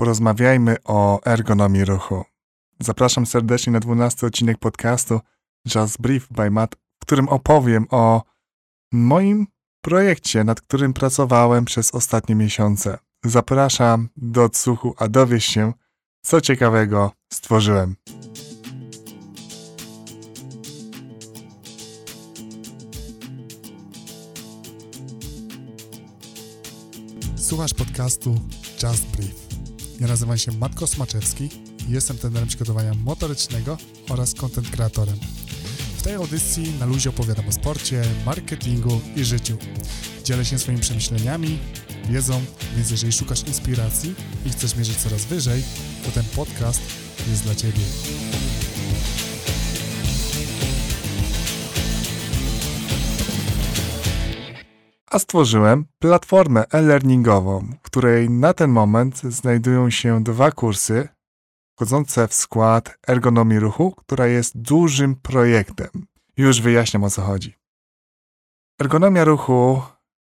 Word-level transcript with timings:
porozmawiajmy 0.00 0.76
o 0.84 1.20
ergonomii 1.24 1.84
ruchu. 1.84 2.24
Zapraszam 2.78 3.26
serdecznie 3.26 3.72
na 3.72 3.80
12 3.80 4.26
odcinek 4.26 4.58
podcastu 4.58 5.20
Just 5.74 6.00
Brief 6.00 6.28
by 6.30 6.50
Matt, 6.50 6.74
w 6.74 7.06
którym 7.06 7.28
opowiem 7.28 7.86
o 7.90 8.22
moim 8.92 9.46
projekcie, 9.84 10.44
nad 10.44 10.60
którym 10.60 10.92
pracowałem 10.92 11.64
przez 11.64 11.94
ostatnie 11.94 12.34
miesiące. 12.34 12.98
Zapraszam 13.24 14.08
do 14.16 14.44
odsłuchu, 14.44 14.94
a 14.98 15.08
dowiesz 15.08 15.44
się, 15.44 15.72
co 16.22 16.40
ciekawego 16.40 17.12
stworzyłem. 17.32 17.96
Słuchasz 27.36 27.74
podcastu 27.74 28.34
Just 28.82 29.06
Brief. 29.16 29.49
Ja 30.00 30.06
nazywam 30.06 30.38
się 30.38 30.52
Matko 30.52 30.86
Smaczewski 30.86 31.48
i 31.88 31.92
jestem 31.92 32.18
trenerem 32.18 32.48
przygotowania 32.48 32.94
motorycznego 32.94 33.78
oraz 34.08 34.34
content 34.34 34.70
kreatorem. 34.70 35.16
W 35.96 36.02
tej 36.02 36.14
audycji 36.14 36.72
na 36.80 36.86
luzie 36.86 37.10
opowiadam 37.10 37.48
o 37.48 37.52
sporcie, 37.52 38.02
marketingu 38.26 39.00
i 39.16 39.24
życiu. 39.24 39.56
Dzielę 40.24 40.44
się 40.44 40.58
swoimi 40.58 40.80
przemyśleniami, 40.80 41.58
wiedzą, 42.10 42.40
więc 42.76 42.90
jeżeli 42.90 43.12
szukasz 43.12 43.42
inspiracji 43.46 44.14
i 44.46 44.50
chcesz 44.50 44.76
mierzyć 44.76 44.96
coraz 44.96 45.24
wyżej, 45.24 45.62
to 46.04 46.10
ten 46.10 46.24
podcast 46.24 46.80
jest 47.30 47.42
dla 47.42 47.54
Ciebie. 47.54 47.80
A 55.10 55.18
stworzyłem 55.18 55.84
platformę 55.98 56.64
e-learningową, 56.72 57.72
w 57.82 57.82
której 57.82 58.30
na 58.30 58.54
ten 58.54 58.70
moment 58.70 59.18
znajdują 59.18 59.90
się 59.90 60.24
dwa 60.24 60.50
kursy 60.50 61.08
wchodzące 61.76 62.28
w 62.28 62.34
skład 62.34 62.98
ergonomii 63.08 63.58
ruchu, 63.58 63.94
która 63.96 64.26
jest 64.26 64.58
dużym 64.58 65.14
projektem. 65.14 65.88
Już 66.36 66.60
wyjaśniam 66.60 67.04
o 67.04 67.10
co 67.10 67.22
chodzi. 67.22 67.54
Ergonomia 68.80 69.24
ruchu 69.24 69.82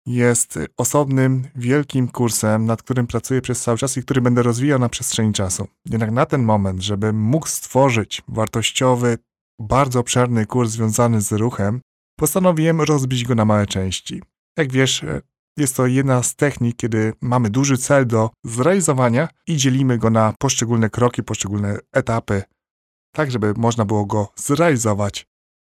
jest 0.05 0.59
osobnym, 0.77 1.47
wielkim 1.55 2.07
kursem, 2.07 2.65
nad 2.65 2.83
którym 2.83 3.07
pracuję 3.07 3.41
przez 3.41 3.61
cały 3.61 3.77
czas 3.77 3.97
i 3.97 4.03
który 4.03 4.21
będę 4.21 4.43
rozwijał 4.43 4.79
na 4.79 4.89
przestrzeni 4.89 5.33
czasu. 5.33 5.67
Jednak 5.85 6.11
na 6.11 6.25
ten 6.25 6.43
moment, 6.43 6.81
żebym 6.81 7.19
mógł 7.21 7.47
stworzyć 7.47 8.21
wartościowy, 8.27 9.17
bardzo 9.59 9.99
obszerny 9.99 10.45
kurs 10.45 10.71
związany 10.71 11.21
z 11.21 11.31
ruchem, 11.31 11.81
postanowiłem 12.19 12.81
rozbić 12.81 13.25
go 13.25 13.35
na 13.35 13.45
małe 13.45 13.67
części. 13.67 14.21
Jak 14.57 14.71
wiesz, 14.71 15.03
e, 15.03 15.21
jest 15.57 15.75
to 15.75 15.87
jedna 15.87 16.23
z 16.23 16.35
technik, 16.35 16.75
kiedy 16.75 17.13
mamy 17.21 17.49
duży 17.49 17.77
cel 17.77 18.07
do 18.07 18.29
zrealizowania 18.43 19.27
i 19.47 19.57
dzielimy 19.57 19.97
go 19.97 20.09
na 20.09 20.33
poszczególne 20.39 20.89
kroki, 20.89 21.23
poszczególne 21.23 21.77
etapy, 21.91 22.43
tak 23.15 23.31
żeby 23.31 23.53
można 23.57 23.85
było 23.85 24.05
go 24.05 24.31
zrealizować 24.35 25.27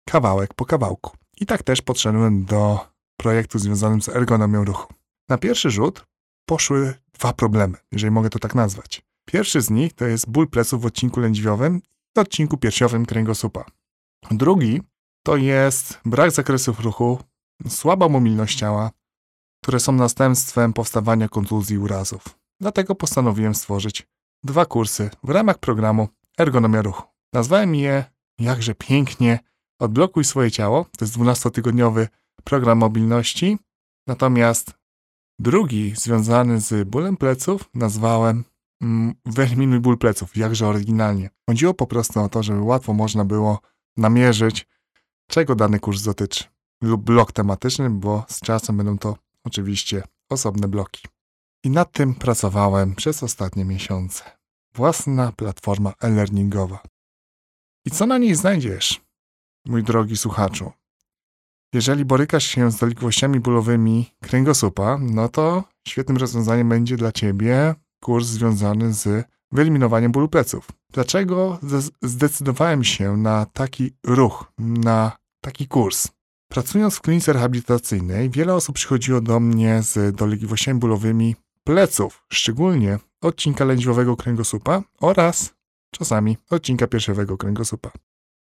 kawałek 0.09 0.53
po 0.53 0.65
kawałku. 0.65 1.11
I 1.41 1.45
tak 1.45 1.63
też 1.63 1.81
podszedłem 1.81 2.45
do 2.45 2.87
projektu 3.17 3.59
związanym 3.59 4.01
z 4.01 4.09
ergonomią 4.09 4.65
ruchu. 4.65 4.93
Na 5.29 5.37
pierwszy 5.37 5.71
rzut 5.71 6.05
poszły 6.45 6.93
dwa 7.13 7.33
problemy, 7.33 7.77
jeżeli 7.91 8.11
mogę 8.11 8.29
to 8.29 8.39
tak 8.39 8.55
nazwać. 8.55 9.01
Pierwszy 9.25 9.61
z 9.61 9.69
nich 9.69 9.93
to 9.93 10.05
jest 10.05 10.29
ból 10.29 10.47
pleców 10.47 10.81
w 10.81 10.85
odcinku 10.85 11.19
lędźwiowym 11.19 11.81
i 12.17 12.19
odcinku 12.19 12.57
piersiowym 12.57 13.05
kręgosłupa. 13.05 13.65
Drugi 14.31 14.81
to 15.23 15.37
jest 15.37 15.99
brak 16.05 16.31
zakresów 16.31 16.79
ruchu 16.79 17.19
słaba 17.67 18.09
mobilność 18.09 18.59
ciała, 18.59 18.91
które 19.63 19.79
są 19.79 19.91
następstwem 19.91 20.73
powstawania 20.73 21.29
kontuzji 21.29 21.75
i 21.75 21.79
urazów. 21.79 22.39
Dlatego 22.61 22.95
postanowiłem 22.95 23.55
stworzyć 23.55 24.07
dwa 24.43 24.65
kursy 24.65 25.09
w 25.23 25.29
ramach 25.29 25.57
programu 25.57 26.07
Ergonomia 26.39 26.81
Ruchu. 26.81 27.03
Nazwałem 27.33 27.75
je 27.75 28.03
jakże 28.39 28.75
pięknie 28.75 29.39
Odblokuj 29.79 30.23
swoje 30.23 30.51
ciało. 30.51 30.85
To 30.97 31.05
jest 31.05 31.17
12-tygodniowy 31.17 32.07
program 32.43 32.77
mobilności. 32.77 33.57
Natomiast 34.07 34.73
drugi, 35.39 35.93
związany 35.95 36.61
z 36.61 36.89
bólem 36.89 37.17
pleców, 37.17 37.69
nazwałem 37.73 38.43
mm, 38.81 39.13
Wyeliminuj 39.25 39.79
ból 39.79 39.97
pleców, 39.97 40.37
jakże 40.37 40.67
oryginalnie. 40.67 41.29
Chodziło 41.49 41.73
po 41.73 41.87
prostu 41.87 42.19
o 42.19 42.29
to, 42.29 42.43
żeby 42.43 42.61
łatwo 42.61 42.93
można 42.93 43.25
było 43.25 43.59
namierzyć, 43.97 44.67
czego 45.29 45.55
dany 45.55 45.79
kurs 45.79 46.03
dotyczy 46.03 46.58
lub 46.81 47.01
blok 47.01 47.31
tematyczny, 47.31 47.89
bo 47.89 48.25
z 48.27 48.39
czasem 48.39 48.77
będą 48.77 48.97
to 48.97 49.17
oczywiście 49.43 50.03
osobne 50.29 50.67
bloki. 50.67 51.07
I 51.63 51.69
nad 51.69 51.91
tym 51.91 52.15
pracowałem 52.15 52.95
przez 52.95 53.23
ostatnie 53.23 53.65
miesiące. 53.65 54.23
Własna 54.73 55.31
platforma 55.31 55.93
e-learningowa. 56.01 56.83
I 57.85 57.91
co 57.91 58.05
na 58.05 58.17
niej 58.17 58.35
znajdziesz, 58.35 59.01
mój 59.65 59.83
drogi 59.83 60.17
słuchaczu? 60.17 60.71
Jeżeli 61.73 62.05
borykasz 62.05 62.45
się 62.45 62.71
z 62.71 62.75
dolegliwościami 62.75 63.39
bólowymi 63.39 64.15
kręgosłupa, 64.21 64.97
no 65.01 65.29
to 65.29 65.63
świetnym 65.87 66.17
rozwiązaniem 66.17 66.69
będzie 66.69 66.97
dla 66.97 67.11
Ciebie 67.11 67.75
kurs 68.03 68.27
związany 68.27 68.93
z 68.93 69.27
wyeliminowaniem 69.51 70.11
bólu 70.11 70.29
pleców. 70.29 70.67
Dlaczego 70.93 71.59
zdecydowałem 72.01 72.83
się 72.83 73.17
na 73.17 73.45
taki 73.45 73.91
ruch, 74.05 74.51
na 74.57 75.17
taki 75.41 75.67
kurs? 75.67 76.07
Pracując 76.49 76.95
w 76.95 77.01
klinice 77.01 77.33
rehabilitacyjnej, 77.33 78.29
wiele 78.29 78.55
osób 78.55 78.75
przychodziło 78.75 79.21
do 79.21 79.39
mnie 79.39 79.83
z 79.83 80.15
dolegliwościami 80.15 80.79
bólowymi 80.79 81.35
pleców, 81.63 82.23
szczególnie 82.29 82.99
odcinka 83.21 83.65
lędźwiowego 83.65 84.15
kręgosłupa 84.15 84.83
oraz 84.99 85.53
czasami 85.91 86.37
odcinka 86.49 86.87
piersiowego 86.87 87.37
kręgosłupa. 87.37 87.91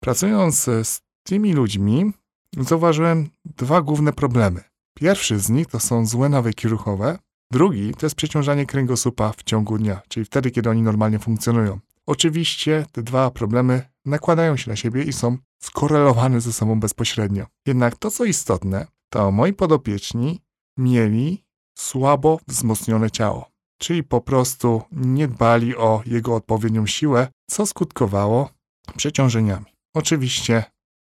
Pracując 0.00 0.56
z 0.82 1.00
tymi 1.22 1.52
ludźmi, 1.52 2.12
zauważyłem 2.58 3.28
dwa 3.44 3.82
główne 3.82 4.12
problemy. 4.12 4.64
Pierwszy 4.94 5.38
z 5.38 5.50
nich 5.50 5.66
to 5.66 5.80
są 5.80 6.06
złe 6.06 6.28
nawyki 6.28 6.68
ruchowe, 6.68 7.18
drugi 7.50 7.94
to 7.94 8.06
jest 8.06 8.16
przeciążanie 8.16 8.66
kręgosłupa 8.66 9.32
w 9.32 9.42
ciągu 9.42 9.78
dnia, 9.78 10.00
czyli 10.08 10.26
wtedy, 10.26 10.50
kiedy 10.50 10.70
oni 10.70 10.82
normalnie 10.82 11.18
funkcjonują. 11.18 11.80
Oczywiście 12.06 12.86
te 12.92 13.02
dwa 13.02 13.30
problemy 13.30 13.82
nakładają 14.04 14.56
się 14.56 14.70
na 14.70 14.76
siebie 14.76 15.02
i 15.02 15.12
są 15.12 15.38
skorelowane 15.62 16.40
ze 16.40 16.52
sobą 16.52 16.80
bezpośrednio. 16.80 17.46
Jednak 17.66 17.96
to, 17.96 18.10
co 18.10 18.24
istotne, 18.24 18.86
to 19.08 19.30
moi 19.30 19.52
podopieczni 19.52 20.40
mieli 20.78 21.44
słabo 21.78 22.40
wzmocnione 22.48 23.10
ciało, 23.10 23.50
czyli 23.78 24.04
po 24.04 24.20
prostu 24.20 24.82
nie 24.92 25.28
dbali 25.28 25.76
o 25.76 26.02
jego 26.06 26.34
odpowiednią 26.34 26.86
siłę, 26.86 27.28
co 27.50 27.66
skutkowało 27.66 28.50
przeciążeniami. 28.96 29.66
Oczywiście 29.94 30.64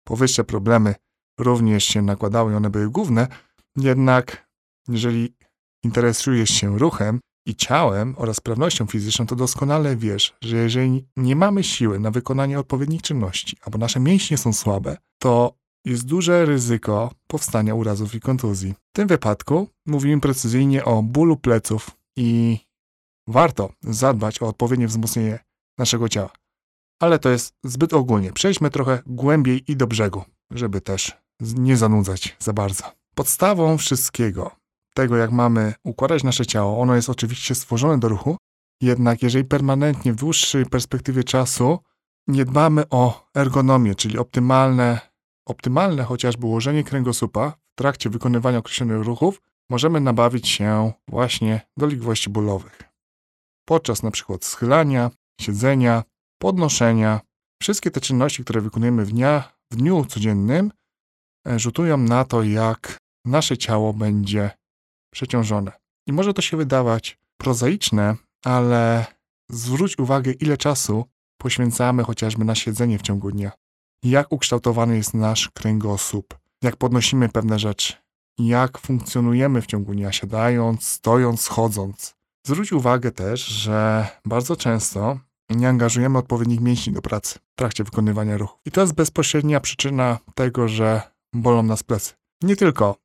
powyższe 0.03 0.43
problemy 0.43 0.95
również 1.39 1.83
się 1.83 2.01
nakładały 2.01 2.55
one 2.55 2.69
były 2.69 2.89
główne, 2.89 3.27
jednak 3.75 4.49
jeżeli 4.87 5.35
interesujesz 5.83 6.49
się 6.49 6.79
ruchem, 6.79 7.19
i 7.49 7.55
ciałem 7.55 8.15
oraz 8.17 8.37
sprawnością 8.37 8.85
fizyczną, 8.85 9.25
to 9.25 9.35
doskonale 9.35 9.95
wiesz, 9.95 10.35
że 10.41 10.57
jeżeli 10.57 11.05
nie 11.17 11.35
mamy 11.35 11.63
siły 11.63 11.99
na 11.99 12.11
wykonanie 12.11 12.59
odpowiednich 12.59 13.01
czynności, 13.01 13.57
albo 13.61 13.77
nasze 13.77 13.99
mięśnie 13.99 14.37
są 14.37 14.53
słabe, 14.53 14.97
to 15.21 15.53
jest 15.85 16.05
duże 16.05 16.45
ryzyko 16.45 17.11
powstania 17.27 17.75
urazów 17.75 18.15
i 18.15 18.19
kontuzji. 18.19 18.73
W 18.73 18.95
tym 18.95 19.07
wypadku 19.07 19.67
mówimy 19.85 20.21
precyzyjnie 20.21 20.85
o 20.85 21.03
bólu 21.03 21.37
pleców 21.37 21.91
i 22.17 22.59
warto 23.27 23.73
zadbać 23.81 24.41
o 24.41 24.47
odpowiednie 24.47 24.87
wzmocnienie 24.87 25.39
naszego 25.77 26.09
ciała. 26.09 26.29
Ale 27.01 27.19
to 27.19 27.29
jest 27.29 27.53
zbyt 27.63 27.93
ogólnie. 27.93 28.33
Przejdźmy 28.33 28.69
trochę 28.69 29.03
głębiej 29.05 29.71
i 29.71 29.75
do 29.75 29.87
brzegu, 29.87 30.23
żeby 30.51 30.81
też 30.81 31.17
nie 31.41 31.77
zanudzać 31.77 32.35
za 32.39 32.53
bardzo. 32.53 32.83
Podstawą 33.15 33.77
wszystkiego 33.77 34.58
tego, 34.99 35.17
jak 35.17 35.31
mamy 35.31 35.73
układać 35.83 36.23
nasze 36.23 36.45
ciało, 36.45 36.81
ono 36.81 36.95
jest 36.95 37.09
oczywiście 37.09 37.55
stworzone 37.55 37.99
do 37.99 38.07
ruchu, 38.07 38.37
jednak 38.81 39.23
jeżeli 39.23 39.45
permanentnie 39.45 40.13
w 40.13 40.15
dłuższej 40.15 40.65
perspektywie 40.65 41.23
czasu 41.23 41.79
nie 42.27 42.45
dbamy 42.45 42.83
o 42.89 43.27
ergonomię, 43.35 43.95
czyli 43.95 44.17
optymalne, 44.17 44.99
optymalne 45.47 46.03
chociażby 46.03 46.45
ułożenie 46.45 46.83
kręgosłupa 46.83 47.51
w 47.51 47.75
trakcie 47.77 48.09
wykonywania 48.09 48.57
określonych 48.57 49.05
ruchów, 49.05 49.41
możemy 49.69 49.99
nabawić 49.99 50.47
się 50.47 50.91
właśnie 51.07 51.61
dolegliwości 51.77 52.29
bólowych. 52.29 52.79
Podczas 53.65 54.01
przykład 54.11 54.45
schylania, 54.45 55.11
siedzenia, 55.41 56.03
podnoszenia, 56.41 57.21
wszystkie 57.61 57.91
te 57.91 58.01
czynności, 58.01 58.43
które 58.43 58.61
wykonujemy 58.61 59.05
w, 59.05 59.11
dnia, 59.11 59.51
w 59.71 59.75
dniu 59.75 60.05
codziennym, 60.05 60.71
e, 61.47 61.59
rzutują 61.59 61.97
na 61.97 62.25
to, 62.25 62.43
jak 62.43 62.97
nasze 63.25 63.57
ciało 63.57 63.93
będzie 63.93 64.58
przeciążone. 65.09 65.71
I 66.07 66.13
może 66.13 66.33
to 66.33 66.41
się 66.41 66.57
wydawać 66.57 67.19
prozaiczne, 67.37 68.15
ale 68.45 69.05
zwróć 69.49 69.99
uwagę, 69.99 70.31
ile 70.31 70.57
czasu 70.57 71.05
poświęcamy 71.37 72.03
chociażby 72.03 72.45
na 72.45 72.55
siedzenie 72.55 72.99
w 72.99 73.01
ciągu 73.01 73.31
dnia. 73.31 73.51
Jak 74.03 74.31
ukształtowany 74.31 74.97
jest 74.97 75.13
nasz 75.13 75.49
kręgosłup, 75.49 76.37
jak 76.63 76.75
podnosimy 76.75 77.29
pewne 77.29 77.59
rzeczy, 77.59 77.93
jak 78.39 78.77
funkcjonujemy 78.77 79.61
w 79.61 79.65
ciągu 79.65 79.93
dnia, 79.93 80.11
siadając, 80.11 80.87
stojąc, 80.87 81.47
chodząc. 81.47 82.15
Zwróć 82.47 82.71
uwagę 82.71 83.11
też, 83.11 83.45
że 83.45 84.07
bardzo 84.25 84.55
często 84.55 85.19
nie 85.49 85.69
angażujemy 85.69 86.17
odpowiednich 86.17 86.61
mięśni 86.61 86.93
do 86.93 87.01
pracy 87.01 87.39
w 87.39 87.55
trakcie 87.55 87.83
wykonywania 87.83 88.37
ruchów. 88.37 88.59
I 88.65 88.71
to 88.71 88.81
jest 88.81 88.93
bezpośrednia 88.93 89.59
przyczyna 89.59 90.17
tego, 90.35 90.67
że 90.67 91.01
bolą 91.33 91.63
nas 91.63 91.83
plecy. 91.83 92.13
Nie 92.43 92.55
tylko 92.55 92.95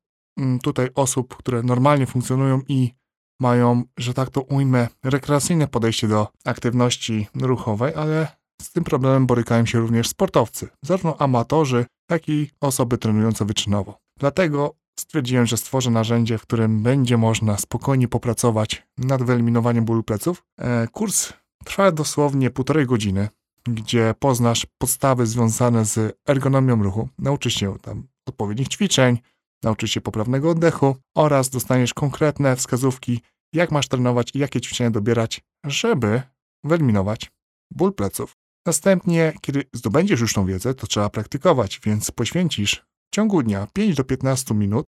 tutaj 0.63 0.89
osób, 0.95 1.37
które 1.37 1.63
normalnie 1.63 2.05
funkcjonują 2.05 2.61
i 2.67 2.91
mają, 3.39 3.83
że 3.97 4.13
tak 4.13 4.29
to 4.29 4.41
ujmę, 4.41 4.87
rekreacyjne 5.03 5.67
podejście 5.67 6.07
do 6.07 6.27
aktywności 6.45 7.27
ruchowej, 7.35 7.93
ale 7.95 8.27
z 8.61 8.71
tym 8.71 8.83
problemem 8.83 9.25
borykają 9.25 9.65
się 9.65 9.79
również 9.79 10.07
sportowcy, 10.07 10.67
zarówno 10.81 11.17
amatorzy, 11.17 11.85
jak 12.11 12.29
i 12.29 12.49
osoby 12.61 12.97
trenujące 12.97 13.45
wyczynowo. 13.45 13.99
Dlatego 14.19 14.75
stwierdziłem, 14.99 15.45
że 15.45 15.57
stworzę 15.57 15.91
narzędzie, 15.91 16.37
w 16.37 16.41
którym 16.41 16.83
będzie 16.83 17.17
można 17.17 17.57
spokojnie 17.57 18.07
popracować 18.07 18.87
nad 18.97 19.23
wyeliminowaniem 19.23 19.85
bólu 19.85 20.03
pleców. 20.03 20.43
E, 20.59 20.87
kurs 20.87 21.33
trwa 21.65 21.91
dosłownie 21.91 22.49
półtorej 22.49 22.85
godziny, 22.85 23.29
gdzie 23.63 24.15
poznasz 24.19 24.67
podstawy 24.77 25.25
związane 25.25 25.85
z 25.85 26.17
ergonomią 26.27 26.83
ruchu, 26.83 27.09
nauczysz 27.19 27.53
się 27.53 27.79
tam 27.79 28.07
odpowiednich 28.27 28.67
ćwiczeń, 28.67 29.17
nauczysz 29.65 29.91
się 29.91 30.01
poprawnego 30.01 30.49
oddechu 30.49 30.95
oraz 31.15 31.49
dostaniesz 31.49 31.93
konkretne 31.93 32.55
wskazówki, 32.55 33.21
jak 33.53 33.71
masz 33.71 33.87
trenować 33.87 34.31
i 34.33 34.39
jakie 34.39 34.61
ćwiczenia 34.61 34.91
dobierać, 34.91 35.41
żeby 35.65 36.21
wyeliminować 36.63 37.31
ból 37.71 37.93
pleców. 37.93 38.37
Następnie, 38.65 39.33
kiedy 39.41 39.63
zdobędziesz 39.73 40.21
już 40.21 40.33
tą 40.33 40.45
wiedzę, 40.45 40.73
to 40.73 40.87
trzeba 40.87 41.09
praktykować, 41.09 41.79
więc 41.83 42.11
poświęcisz 42.11 42.85
w 43.11 43.15
ciągu 43.15 43.43
dnia 43.43 43.67
5 43.73 43.95
do 43.95 44.03
15 44.03 44.55
minut 44.55 44.85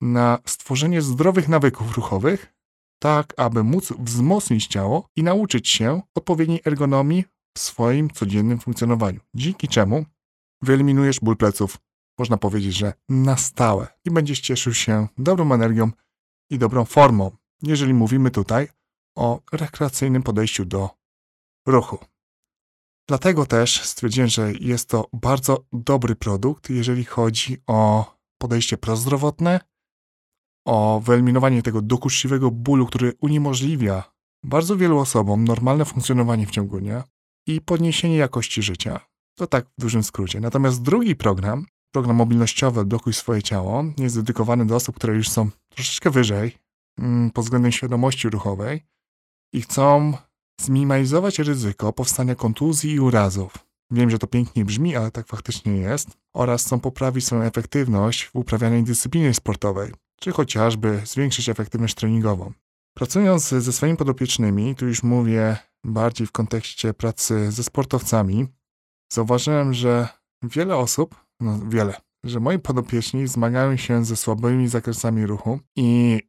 na 0.00 0.38
stworzenie 0.46 1.02
zdrowych 1.02 1.48
nawyków 1.48 1.96
ruchowych, 1.96 2.54
tak 3.02 3.34
aby 3.36 3.64
móc 3.64 3.92
wzmocnić 3.98 4.66
ciało 4.66 5.06
i 5.16 5.22
nauczyć 5.22 5.68
się 5.68 6.00
odpowiedniej 6.14 6.60
ergonomii 6.66 7.24
w 7.56 7.60
swoim 7.60 8.10
codziennym 8.10 8.58
funkcjonowaniu. 8.58 9.20
Dzięki 9.34 9.68
czemu 9.68 10.04
wyeliminujesz 10.62 11.20
ból 11.20 11.36
pleców, 11.36 11.78
można 12.18 12.36
powiedzieć, 12.36 12.74
że 12.74 12.92
na 13.08 13.36
stałe 13.36 13.86
i 14.04 14.10
będziesz 14.10 14.40
cieszył 14.40 14.74
się 14.74 15.08
dobrą 15.18 15.52
energią 15.52 15.90
i 16.50 16.58
dobrą 16.58 16.84
formą, 16.84 17.36
jeżeli 17.62 17.94
mówimy 17.94 18.30
tutaj 18.30 18.68
o 19.16 19.40
rekreacyjnym 19.52 20.22
podejściu 20.22 20.64
do 20.64 20.90
ruchu. 21.66 21.98
Dlatego 23.08 23.46
też 23.46 23.82
stwierdziłem, 23.82 24.28
że 24.28 24.52
jest 24.52 24.88
to 24.88 25.08
bardzo 25.12 25.64
dobry 25.72 26.16
produkt, 26.16 26.70
jeżeli 26.70 27.04
chodzi 27.04 27.56
o 27.66 28.12
podejście 28.38 28.78
prozdrowotne, 28.78 29.60
o 30.66 31.00
wyeliminowanie 31.04 31.62
tego 31.62 31.82
dokuczliwego 31.82 32.50
bólu, 32.50 32.86
który 32.86 33.12
uniemożliwia 33.20 34.12
bardzo 34.44 34.76
wielu 34.76 34.98
osobom 34.98 35.44
normalne 35.44 35.84
funkcjonowanie 35.84 36.46
w 36.46 36.50
ciągu 36.50 36.80
dnia 36.80 37.04
i 37.46 37.60
podniesienie 37.60 38.16
jakości 38.16 38.62
życia. 38.62 39.00
To 39.38 39.46
tak 39.46 39.66
w 39.66 39.80
dużym 39.80 40.02
skrócie. 40.04 40.40
Natomiast 40.40 40.82
drugi 40.82 41.16
program, 41.16 41.66
program 41.92 42.16
mobilnościowy 42.16 42.80
Odblokuj 42.80 43.12
swoje 43.12 43.42
ciało, 43.42 43.84
jest 43.98 44.16
dedykowany 44.16 44.66
do 44.66 44.76
osób, 44.76 44.96
które 44.96 45.14
już 45.14 45.28
są 45.28 45.50
troszeczkę 45.68 46.10
wyżej 46.10 46.58
mm, 46.98 47.30
pod 47.30 47.44
względem 47.44 47.72
świadomości 47.72 48.30
ruchowej 48.30 48.82
i 49.52 49.62
chcą 49.62 50.12
zminimalizować 50.60 51.38
ryzyko 51.38 51.92
powstania 51.92 52.34
kontuzji 52.34 52.92
i 52.92 53.00
urazów. 53.00 53.52
Wiem, 53.90 54.10
że 54.10 54.18
to 54.18 54.26
pięknie 54.26 54.64
brzmi, 54.64 54.96
ale 54.96 55.10
tak 55.10 55.26
faktycznie 55.26 55.76
jest. 55.76 56.08
Oraz 56.34 56.64
chcą 56.64 56.80
poprawić 56.80 57.26
swoją 57.26 57.42
efektywność 57.42 58.24
w 58.24 58.36
uprawianej 58.36 58.82
dyscyplinie 58.82 59.34
sportowej, 59.34 59.92
czy 60.20 60.32
chociażby 60.32 61.02
zwiększyć 61.04 61.48
efektywność 61.48 61.94
treningową. 61.94 62.52
Pracując 62.96 63.48
ze 63.48 63.72
swoimi 63.72 63.96
podopiecznymi, 63.96 64.74
tu 64.74 64.86
już 64.86 65.02
mówię 65.02 65.56
bardziej 65.84 66.26
w 66.26 66.32
kontekście 66.32 66.94
pracy 66.94 67.52
ze 67.52 67.62
sportowcami, 67.62 68.46
zauważyłem, 69.12 69.74
że 69.74 70.08
wiele 70.42 70.76
osób, 70.76 71.21
no 71.42 71.58
wiele, 71.68 71.94
że 72.24 72.40
moi 72.40 72.58
podopieczni 72.58 73.26
zmagają 73.28 73.76
się 73.76 74.04
ze 74.04 74.16
słabymi 74.16 74.68
zakresami 74.68 75.26
ruchu 75.26 75.58
i 75.76 76.20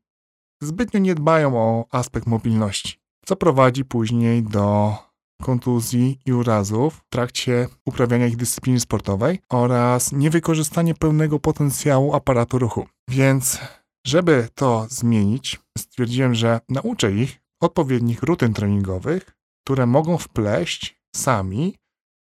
zbytnio 0.62 1.00
nie 1.00 1.15
dbają 1.15 1.57
o 1.57 1.86
aspekt 1.92 2.27
mobilności 2.27 3.04
co 3.25 3.36
prowadzi 3.36 3.86
później 3.86 4.44
do 4.44 4.95
kontuzji 5.42 6.19
i 6.25 6.33
urazów 6.33 6.95
w 6.95 7.10
trakcie 7.10 7.68
uprawiania 7.86 8.27
ich 8.27 8.38
dyscypliny 8.38 8.80
sportowej 8.80 9.39
oraz 9.50 10.12
niewykorzystanie 10.12 10.95
pełnego 10.95 11.39
potencjału 11.39 12.16
aparatu 12.16 12.59
ruchu. 12.59 12.88
Więc, 13.09 13.59
żeby 14.07 14.48
to 14.56 14.88
zmienić, 14.89 15.59
stwierdziłem, 15.77 16.36
że 16.36 16.59
nauczę 16.69 17.12
ich 17.12 17.42
odpowiednich 17.62 18.24
rutyn 18.24 18.54
treningowych, 18.54 19.36
które 19.66 19.86
mogą 19.86 20.18
wpleść 20.18 21.01
sami 21.16 21.77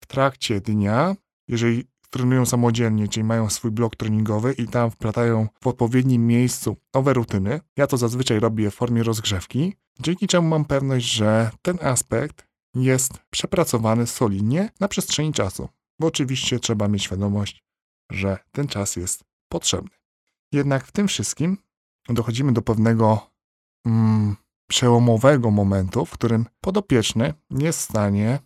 w 0.02 0.06
trakcie 0.06 0.60
dnia, 0.60 1.16
jeżeli 1.48 1.84
trenują 2.16 2.46
samodzielnie, 2.46 3.08
czyli 3.08 3.24
mają 3.24 3.50
swój 3.50 3.70
blok 3.70 3.96
treningowy 3.96 4.52
i 4.52 4.68
tam 4.68 4.90
wplatają 4.90 5.48
w 5.60 5.66
odpowiednim 5.66 6.26
miejscu 6.26 6.76
nowe 6.94 7.12
rutyny. 7.12 7.60
Ja 7.76 7.86
to 7.86 7.96
zazwyczaj 7.96 8.40
robię 8.40 8.70
w 8.70 8.74
formie 8.74 9.02
rozgrzewki, 9.02 9.74
dzięki 10.00 10.26
czemu 10.26 10.48
mam 10.48 10.64
pewność, 10.64 11.12
że 11.12 11.50
ten 11.62 11.78
aspekt 11.82 12.46
jest 12.74 13.12
przepracowany 13.30 14.06
solidnie 14.06 14.70
na 14.80 14.88
przestrzeni 14.88 15.32
czasu. 15.32 15.68
Bo 16.00 16.06
oczywiście 16.06 16.60
trzeba 16.60 16.88
mieć 16.88 17.02
świadomość, 17.02 17.64
że 18.12 18.38
ten 18.52 18.68
czas 18.68 18.96
jest 18.96 19.24
potrzebny. 19.48 19.90
Jednak 20.52 20.86
w 20.86 20.92
tym 20.92 21.08
wszystkim 21.08 21.56
dochodzimy 22.08 22.52
do 22.52 22.62
pewnego 22.62 23.30
mm, 23.86 24.36
przełomowego 24.68 25.50
momentu, 25.50 26.06
w 26.06 26.10
którym 26.10 26.46
podopieczny 26.60 27.34
nie 27.50 27.66
jest 27.66 27.78
w 27.78 27.82
stanie 27.82 28.38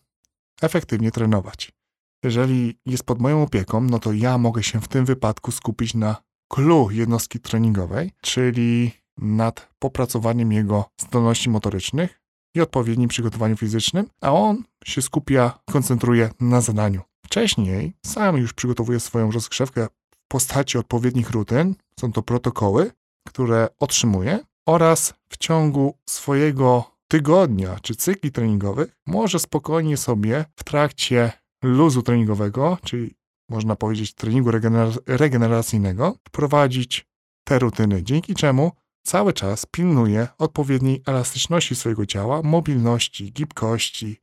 efektywnie 0.62 1.10
trenować. 1.10 1.79
Jeżeli 2.24 2.78
jest 2.86 3.02
pod 3.02 3.20
moją 3.20 3.42
opieką, 3.42 3.80
no 3.80 3.98
to 3.98 4.12
ja 4.12 4.38
mogę 4.38 4.62
się 4.62 4.80
w 4.80 4.88
tym 4.88 5.04
wypadku 5.04 5.52
skupić 5.52 5.94
na 5.94 6.16
clue 6.48 6.88
jednostki 6.90 7.40
treningowej, 7.40 8.12
czyli 8.22 8.92
nad 9.18 9.68
popracowaniem 9.78 10.52
jego 10.52 10.84
zdolności 11.00 11.50
motorycznych 11.50 12.20
i 12.54 12.60
odpowiednim 12.60 13.08
przygotowaniu 13.08 13.56
fizycznym, 13.56 14.06
a 14.20 14.32
on 14.32 14.64
się 14.84 15.02
skupia, 15.02 15.58
koncentruje 15.70 16.30
na 16.40 16.60
zadaniu. 16.60 17.02
Wcześniej 17.26 17.92
sam 18.06 18.36
już 18.36 18.52
przygotowuje 18.52 19.00
swoją 19.00 19.30
rozgrzewkę 19.30 19.86
w 20.14 20.28
postaci 20.28 20.78
odpowiednich 20.78 21.30
rutyn, 21.30 21.74
są 22.00 22.12
to 22.12 22.22
protokoły, 22.22 22.90
które 23.28 23.68
otrzymuje 23.78 24.38
oraz 24.66 25.14
w 25.28 25.36
ciągu 25.36 25.98
swojego 26.08 26.90
tygodnia 27.08 27.76
czy 27.82 27.94
cykli 27.94 28.32
treningowych 28.32 28.96
może 29.06 29.38
spokojnie 29.38 29.96
sobie 29.96 30.44
w 30.56 30.64
trakcie 30.64 31.32
luzu 31.62 32.02
treningowego, 32.02 32.78
czyli 32.84 33.14
można 33.48 33.76
powiedzieć 33.76 34.14
treningu 34.14 34.50
regener 34.50 34.88
regeneracyjnego, 35.06 36.16
wprowadzić 36.28 37.06
te 37.44 37.58
rutyny, 37.58 38.02
dzięki 38.02 38.34
czemu 38.34 38.72
cały 39.06 39.32
czas 39.32 39.66
pilnuje 39.66 40.28
odpowiedniej 40.38 41.02
elastyczności 41.06 41.76
swojego 41.76 42.06
ciała, 42.06 42.42
mobilności, 42.42 43.32
gibkości, 43.32 44.16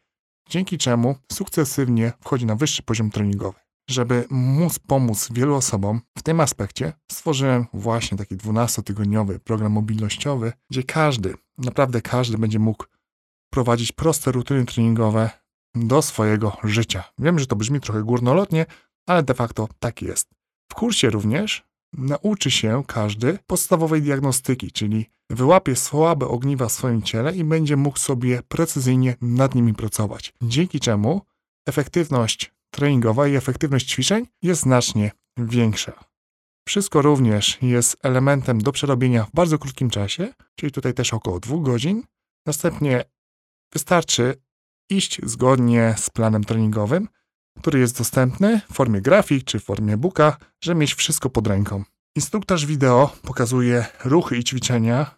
dzięki 0.50 0.77
czemu 0.77 1.15
sukcesywnie 1.32 2.13
wchodzi 2.22 2.46
na 2.46 2.56
wyższy 2.56 2.84
poziom 2.84 3.12
treningowy. 3.12 3.60
Żeby 3.89 4.25
móc 4.29 4.79
pomóc 4.79 5.29
wielu 5.32 5.56
osobom 5.56 6.01
w 6.17 6.24
tym 6.24 6.39
aspekcie, 6.39 6.94
stworzyłem 7.12 7.65
właśnie 7.74 8.17
taki 8.17 8.38
12-tygodniowy 8.38 9.39
program 9.39 9.72
mobilnościowy, 9.72 10.53
gdzie 10.72 10.84
każdy, 10.84 11.34
naprawdę 11.58 12.01
każdy 12.01 12.38
będzie 12.38 12.60
mógł 12.60 12.86
prowadzić 13.50 13.91
proste 13.91 14.32
rutyny 14.32 14.65
treningowe 14.65 15.29
do 15.79 16.01
swojego 16.01 16.57
życia. 16.63 17.03
Wiem, 17.19 17.39
że 17.39 17.48
to 17.48 17.55
brzmi 17.55 17.79
trochę 17.79 18.03
górnolotnie, 18.03 18.65
ale 19.07 19.24
de 19.24 19.34
facto 19.34 19.67
tak 19.79 20.01
jest. 20.01 20.29
W 20.72 20.75
kursie 20.75 21.10
również 21.10 21.63
nauczy 21.93 22.51
się 22.51 22.84
każdy 22.88 23.39
podstawowej 23.48 24.01
diagnostyki, 24.01 24.72
czyli 24.72 25.05
wyłapie 25.29 25.75
słabe 25.75 26.27
ogniwa 26.27 26.67
w 26.67 26.72
swoim 26.72 27.01
ciele 27.01 27.36
i 27.36 27.43
będzie 27.43 27.77
mógł 27.77 28.00
sobie 28.00 28.41
precyzyjnie 28.48 29.15
nad 29.22 29.55
nimi 29.55 29.74
pracować. 29.74 30.34
Dzięki 30.41 30.79
czemu 30.79 31.22
efektywność 31.67 32.53
treningowa 32.72 33.27
i 33.27 33.36
efektywność 33.36 33.89
ćwiczeń 33.91 34.27
jest 34.41 34.62
znacznie 34.62 35.12
większa. 35.38 36.03
Wszystko 36.67 37.01
również 37.01 37.57
jest 37.62 37.98
elementem 38.03 38.62
do 38.62 38.72
przerobienia 38.72 39.24
w 39.24 39.31
bardzo 39.31 39.60
krótkim 39.60 39.89
czasie, 39.89 40.34
czyli 40.55 40.72
tutaj 40.72 40.93
też 40.93 41.13
około 41.13 41.39
dwóch 41.39 41.63
godzin. 41.63 42.03
Następnie 42.46 43.03
wystarczy 43.74 44.41
iść 44.89 45.20
zgodnie 45.24 45.96
z 45.98 46.10
planem 46.10 46.44
treningowym, 46.44 47.08
który 47.60 47.79
jest 47.79 47.98
dostępny 47.98 48.62
w 48.72 48.74
formie 48.74 49.01
grafik 49.01 49.44
czy 49.44 49.60
w 49.60 49.63
formie 49.63 49.98
booka, 49.98 50.38
żeby 50.63 50.79
mieć 50.79 50.94
wszystko 50.94 51.29
pod 51.29 51.48
ręką. 51.48 51.84
Instruktaż 52.15 52.65
wideo 52.65 53.10
pokazuje 53.22 53.86
ruchy 54.06 54.38
i 54.38 54.44
ćwiczenia 54.44 55.15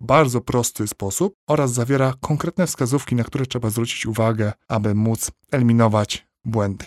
w 0.00 0.06
bardzo 0.06 0.40
prosty 0.40 0.88
sposób 0.88 1.34
oraz 1.48 1.72
zawiera 1.72 2.14
konkretne 2.20 2.66
wskazówki, 2.66 3.14
na 3.14 3.24
które 3.24 3.46
trzeba 3.46 3.70
zwrócić 3.70 4.06
uwagę, 4.06 4.52
aby 4.68 4.94
móc 4.94 5.30
eliminować 5.52 6.26
błędy. 6.44 6.84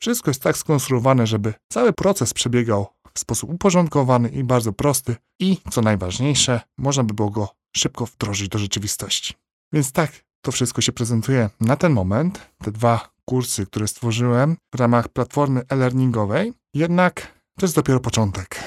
Wszystko 0.00 0.30
jest 0.30 0.42
tak 0.42 0.56
skonstruowane, 0.56 1.26
żeby 1.26 1.54
cały 1.72 1.92
proces 1.92 2.34
przebiegał 2.34 2.86
w 3.14 3.18
sposób 3.18 3.50
uporządkowany 3.50 4.28
i 4.28 4.44
bardzo 4.44 4.72
prosty 4.72 5.16
i, 5.40 5.58
co 5.70 5.82
najważniejsze, 5.82 6.60
można 6.78 7.04
by 7.04 7.14
było 7.14 7.30
go 7.30 7.48
szybko 7.76 8.06
wdrożyć 8.06 8.48
do 8.48 8.58
rzeczywistości. 8.58 9.34
Więc 9.72 9.92
tak 9.92 10.25
to 10.46 10.52
wszystko 10.52 10.80
się 10.80 10.92
prezentuje 10.92 11.50
na 11.60 11.76
ten 11.76 11.92
moment. 11.92 12.50
Te 12.58 12.72
dwa 12.72 13.08
kursy, 13.24 13.66
które 13.66 13.88
stworzyłem 13.88 14.56
w 14.74 14.80
ramach 14.80 15.08
platformy 15.08 15.62
e-learningowej. 15.68 16.52
Jednak 16.74 17.40
to 17.58 17.66
jest 17.66 17.76
dopiero 17.76 18.00
początek. 18.00 18.60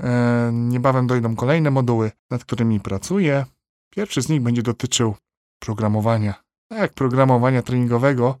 E, 0.00 0.50
niebawem 0.52 1.06
dojdą 1.06 1.36
kolejne 1.36 1.70
moduły, 1.70 2.10
nad 2.30 2.44
którymi 2.44 2.80
pracuję. 2.80 3.44
Pierwszy 3.90 4.22
z 4.22 4.28
nich 4.28 4.42
będzie 4.42 4.62
dotyczył 4.62 5.14
programowania. 5.58 6.34
Tak, 6.68 6.92
programowania 6.92 7.62
treningowego, 7.62 8.38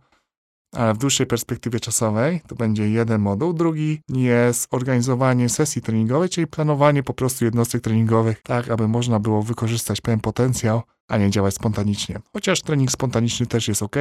ale 0.74 0.94
w 0.94 0.98
dłuższej 0.98 1.26
perspektywie 1.26 1.80
czasowej 1.80 2.40
to 2.46 2.54
będzie 2.54 2.90
jeden 2.90 3.20
moduł. 3.20 3.52
Drugi 3.52 4.00
jest 4.08 4.68
organizowanie 4.70 5.48
sesji 5.48 5.82
treningowej, 5.82 6.28
czyli 6.28 6.46
planowanie 6.46 7.02
po 7.02 7.14
prostu 7.14 7.44
jednostek 7.44 7.82
treningowych, 7.82 8.42
tak 8.42 8.70
aby 8.70 8.88
można 8.88 9.20
było 9.20 9.42
wykorzystać 9.42 10.00
pełen 10.00 10.20
potencjał, 10.20 10.82
a 11.08 11.16
nie 11.16 11.30
działać 11.30 11.54
spontanicznie. 11.54 12.20
Chociaż 12.32 12.62
trening 12.62 12.90
spontaniczny 12.90 13.46
też 13.46 13.68
jest 13.68 13.82
ok, 13.82 13.96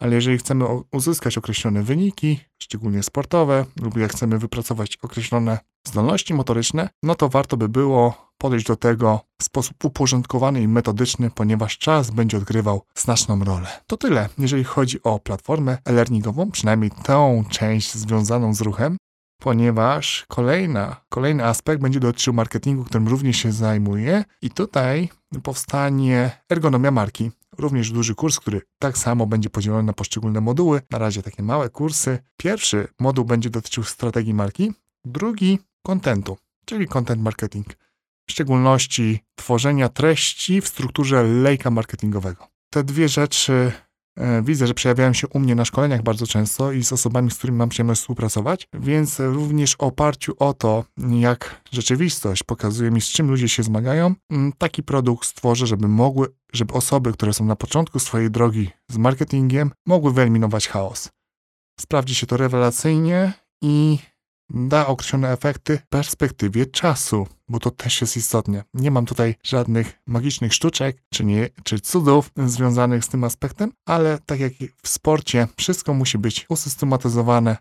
ale 0.00 0.14
jeżeli 0.14 0.38
chcemy 0.38 0.64
uzyskać 0.92 1.38
określone 1.38 1.82
wyniki, 1.82 2.40
szczególnie 2.62 3.02
sportowe, 3.02 3.64
lub 3.82 3.96
jak 3.96 4.12
chcemy 4.12 4.38
wypracować 4.38 4.98
określone 5.02 5.58
zdolności 5.86 6.34
motoryczne, 6.34 6.88
no 7.02 7.14
to 7.14 7.28
warto 7.28 7.56
by 7.56 7.68
było 7.68 8.32
podejść 8.38 8.66
do 8.66 8.76
tego 8.76 9.20
w 9.40 9.44
sposób 9.44 9.84
uporządkowany 9.84 10.62
i 10.62 10.68
metodyczny, 10.68 11.30
ponieważ 11.30 11.78
czas 11.78 12.10
będzie 12.10 12.36
odgrywał 12.36 12.82
znaczną 12.94 13.44
rolę. 13.44 13.68
To 13.86 13.96
tyle, 13.96 14.28
jeżeli 14.38 14.64
chodzi 14.64 15.02
o 15.02 15.18
platformę 15.18 15.78
e-learningową, 15.84 16.50
przynajmniej 16.50 16.90
tą 16.90 17.44
część 17.50 17.94
związaną 17.94 18.54
z 18.54 18.60
ruchem, 18.60 18.96
ponieważ 19.42 20.24
kolejna, 20.28 20.96
kolejny 21.08 21.44
aspekt 21.44 21.82
będzie 21.82 22.00
dotyczył 22.00 22.34
marketingu, 22.34 22.84
którym 22.84 23.08
również 23.08 23.36
się 23.36 23.52
zajmuję 23.52 24.24
i 24.42 24.50
tutaj 24.50 25.08
powstanie 25.42 26.30
ergonomia 26.50 26.90
marki. 26.90 27.30
Również 27.58 27.90
duży 27.90 28.14
kurs, 28.14 28.40
który 28.40 28.60
tak 28.78 28.98
samo 28.98 29.26
będzie 29.26 29.50
podzielony 29.50 29.82
na 29.82 29.92
poszczególne 29.92 30.40
moduły. 30.40 30.80
Na 30.90 30.98
razie 30.98 31.22
takie 31.22 31.42
małe 31.42 31.70
kursy. 31.70 32.18
Pierwszy 32.36 32.88
moduł 33.00 33.24
będzie 33.24 33.50
dotyczył 33.50 33.84
strategii 33.84 34.34
marki, 34.34 34.72
drugi 35.04 35.58
kontentu, 35.86 36.36
czyli 36.64 36.88
content 36.88 37.22
marketing. 37.22 37.66
W 38.28 38.32
szczególności 38.32 39.20
tworzenia 39.34 39.88
treści 39.88 40.60
w 40.60 40.68
strukturze 40.68 41.22
lejka 41.22 41.70
marketingowego. 41.70 42.48
Te 42.70 42.84
dwie 42.84 43.08
rzeczy 43.08 43.72
widzę, 44.42 44.66
że 44.66 44.74
przejawiają 44.74 45.12
się 45.12 45.28
u 45.28 45.38
mnie 45.38 45.54
na 45.54 45.64
szkoleniach 45.64 46.02
bardzo 46.02 46.26
często 46.26 46.72
i 46.72 46.84
z 46.84 46.92
osobami, 46.92 47.30
z 47.30 47.34
którymi 47.38 47.58
mam 47.58 47.68
przyjemność 47.68 48.00
współpracować, 48.00 48.68
więc 48.74 49.20
również 49.20 49.72
w 49.72 49.80
oparciu 49.80 50.34
o 50.38 50.54
to, 50.54 50.84
jak 51.10 51.62
rzeczywistość 51.72 52.42
pokazuje 52.42 52.90
mi, 52.90 53.00
z 53.00 53.08
czym 53.08 53.30
ludzie 53.30 53.48
się 53.48 53.62
zmagają, 53.62 54.14
mm, 54.30 54.52
taki 54.58 54.82
produkt 54.82 55.28
stworzę, 55.28 55.66
żeby 55.66 55.88
mogły, 55.88 56.28
żeby 56.52 56.74
osoby, 56.74 57.12
które 57.12 57.32
są 57.32 57.44
na 57.44 57.56
początku 57.56 57.98
swojej 57.98 58.30
drogi 58.30 58.70
z 58.90 58.96
marketingiem, 58.96 59.70
mogły 59.86 60.12
wyeliminować 60.12 60.68
chaos. 60.68 61.10
Sprawdzi 61.80 62.14
się 62.14 62.26
to 62.26 62.36
rewelacyjnie 62.36 63.32
i 63.62 63.98
da 64.50 64.86
określone 64.86 65.32
efekty 65.32 65.78
w 65.78 65.86
perspektywie 65.86 66.66
czasu, 66.66 67.26
bo 67.48 67.58
to 67.58 67.70
też 67.70 68.00
jest 68.00 68.16
istotne. 68.16 68.64
Nie 68.74 68.90
mam 68.90 69.06
tutaj 69.06 69.34
żadnych 69.44 69.98
magicznych 70.06 70.54
sztuczek 70.54 71.02
czy, 71.10 71.24
nie, 71.24 71.48
czy 71.64 71.80
cudów 71.80 72.30
związanych 72.46 73.04
z 73.04 73.08
tym 73.08 73.24
aspektem, 73.24 73.72
ale 73.86 74.18
tak 74.26 74.40
jak 74.40 74.52
w 74.82 74.88
sporcie, 74.88 75.48
wszystko 75.56 75.94
musi 75.94 76.18
być 76.18 76.46
usystematyzowane 76.48 77.56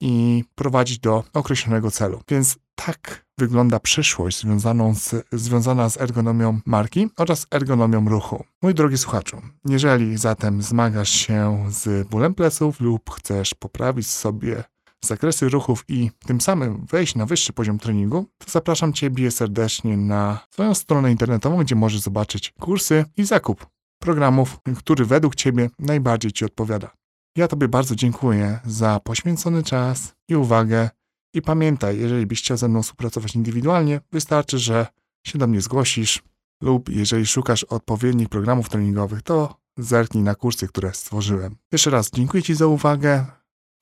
i 0.00 0.44
prowadzić 0.54 0.98
do 0.98 1.24
określonego 1.32 1.90
celu. 1.90 2.22
Więc 2.28 2.58
tak 2.74 3.26
wygląda 3.38 3.80
przyszłość 3.80 4.40
związaną 4.40 4.94
z, 4.94 5.26
związana 5.32 5.88
z 5.88 6.00
ergonomią 6.00 6.60
marki 6.66 7.08
oraz 7.16 7.46
ergonomią 7.50 8.08
ruchu. 8.08 8.44
Mój 8.62 8.74
drogi 8.74 8.98
słuchaczu, 8.98 9.42
jeżeli 9.68 10.18
zatem 10.18 10.62
zmagasz 10.62 11.10
się 11.10 11.64
z 11.68 12.08
bólem 12.08 12.34
pleców 12.34 12.80
lub 12.80 13.10
chcesz 13.10 13.54
poprawić 13.54 14.06
sobie 14.06 14.64
zakresy 15.04 15.48
ruchów 15.48 15.84
i 15.88 16.10
tym 16.26 16.40
samym 16.40 16.86
wejść 16.86 17.14
na 17.14 17.26
wyższy 17.26 17.52
poziom 17.52 17.78
treningu, 17.78 18.26
to 18.38 18.50
zapraszam 18.50 18.92
Ciebie 18.92 19.30
serdecznie 19.30 19.96
na 19.96 20.40
swoją 20.50 20.74
stronę 20.74 21.10
internetową, 21.10 21.58
gdzie 21.58 21.74
możesz 21.74 22.00
zobaczyć 22.00 22.52
kursy 22.60 23.04
i 23.16 23.24
zakup 23.24 23.66
programów, 23.98 24.58
który 24.76 25.04
według 25.04 25.34
Ciebie 25.34 25.70
najbardziej 25.78 26.32
Ci 26.32 26.44
odpowiada. 26.44 26.90
Ja 27.36 27.48
Tobie 27.48 27.68
bardzo 27.68 27.94
dziękuję 27.94 28.60
za 28.64 29.00
poświęcony 29.00 29.62
czas 29.62 30.14
i 30.28 30.36
uwagę. 30.36 30.90
I 31.34 31.42
pamiętaj, 31.42 31.98
jeżeli 31.98 32.26
byś 32.26 32.42
chciał 32.42 32.56
ze 32.56 32.68
mną 32.68 32.82
współpracować 32.82 33.34
indywidualnie, 33.34 34.00
wystarczy, 34.12 34.58
że 34.58 34.86
się 35.26 35.38
do 35.38 35.46
mnie 35.46 35.60
zgłosisz 35.60 36.22
lub 36.62 36.88
jeżeli 36.88 37.26
szukasz 37.26 37.64
odpowiednich 37.64 38.28
programów 38.28 38.68
treningowych, 38.68 39.22
to 39.22 39.56
zerknij 39.78 40.22
na 40.24 40.34
kursy, 40.34 40.68
które 40.68 40.94
stworzyłem. 40.94 41.56
Jeszcze 41.72 41.90
raz 41.90 42.10
dziękuję 42.10 42.42
Ci 42.42 42.54
za 42.54 42.66
uwagę. 42.66 43.26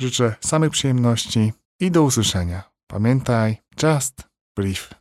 Życzę 0.01 0.35
samych 0.41 0.71
przyjemności 0.71 1.53
i 1.81 1.91
do 1.91 2.03
usłyszenia. 2.03 2.63
Pamiętaj, 2.87 3.57
just 3.83 4.23
brief. 4.57 5.00